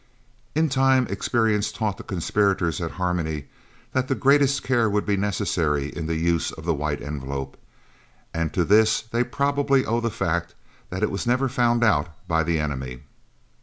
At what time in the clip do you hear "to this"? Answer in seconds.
8.51-9.01